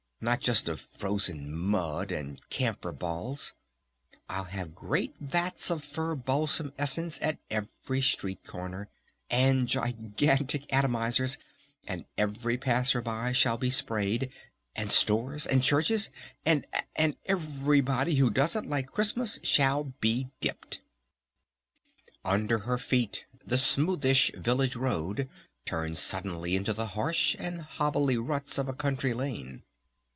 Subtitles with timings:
[0.23, 2.11] Not just of frozen mud!
[2.11, 3.55] And camphor balls!...
[4.29, 8.87] I'll have great vats of Fir Balsam essence at every street corner!
[9.31, 11.39] And gigantic atomizers!
[11.87, 14.31] And every passerby shall be sprayed!
[14.75, 15.47] And stores!
[15.47, 16.11] And churches!
[16.45, 20.83] And And everybody who doesn't like Christmas shall be dipped!"
[22.23, 25.27] Under her feet the smoothish village road
[25.65, 29.63] turned suddenly into the harsh and hobbly ruts of a country lane.